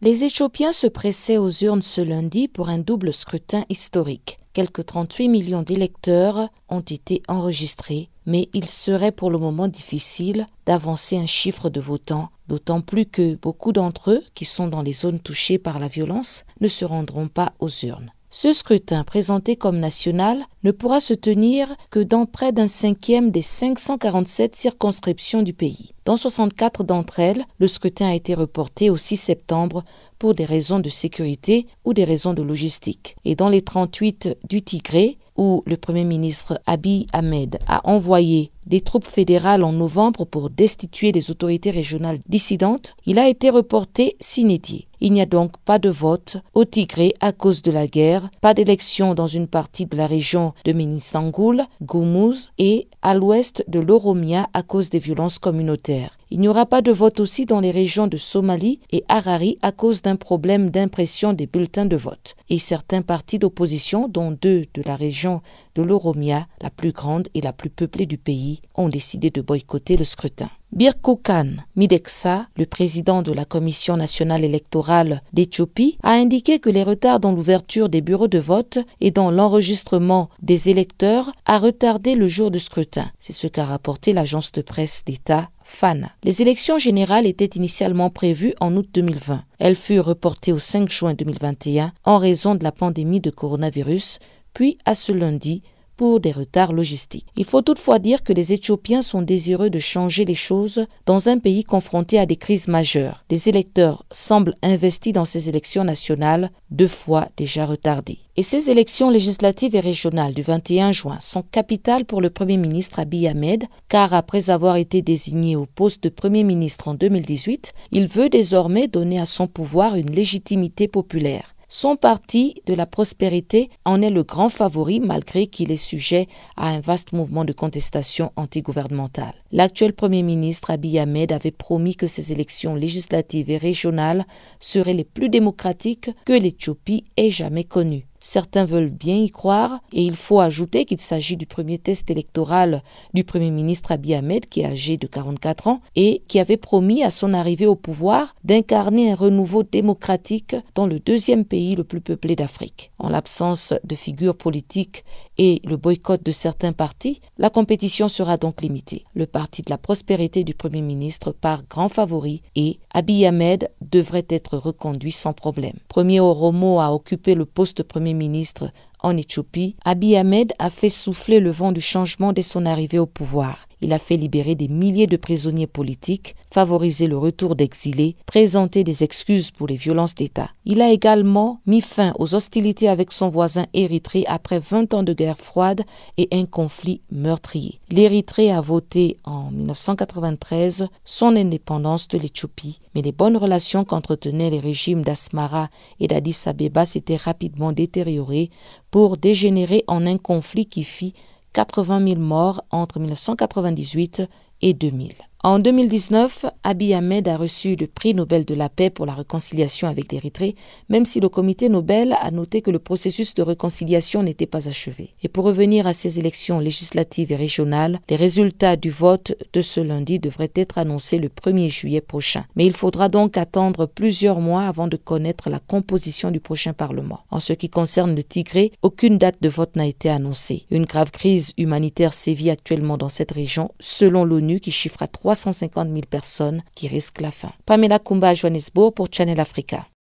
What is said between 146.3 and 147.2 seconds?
avait promis à